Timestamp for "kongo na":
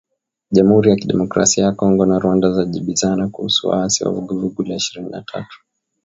1.71-2.19